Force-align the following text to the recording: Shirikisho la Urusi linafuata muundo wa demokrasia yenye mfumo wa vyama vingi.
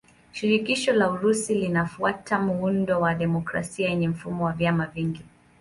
Shirikisho 0.31 0.93
la 0.93 1.11
Urusi 1.11 1.55
linafuata 1.55 2.39
muundo 2.39 2.99
wa 3.01 3.15
demokrasia 3.15 3.89
yenye 3.89 4.07
mfumo 4.07 4.45
wa 4.45 4.53
vyama 4.53 4.85
vingi. 4.85 5.25